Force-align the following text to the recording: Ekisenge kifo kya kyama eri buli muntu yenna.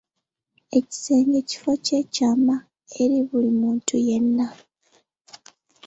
Ekisenge 0.77 1.39
kifo 1.49 1.71
kya 1.85 2.01
kyama 2.13 2.57
eri 3.01 3.19
buli 3.27 3.51
muntu 3.61 3.95
yenna. 4.07 4.47